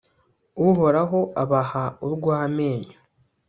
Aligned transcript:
uhoraho 0.67 1.19
abaha 1.43 1.83
urw'amenyo 2.05 2.97